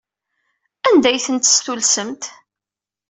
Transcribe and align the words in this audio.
Anda 0.87 1.07
ay 1.09 1.19
tent-testullsemt? 1.25 2.23